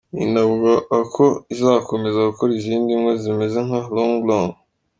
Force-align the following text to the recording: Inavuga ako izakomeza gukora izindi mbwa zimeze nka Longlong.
Inavuga 0.25 0.71
ako 0.99 1.25
izakomeza 1.53 2.27
gukora 2.29 2.51
izindi 2.59 2.91
mbwa 2.99 3.13
zimeze 3.21 3.57
nka 3.67 3.79
Longlong. 3.93 4.51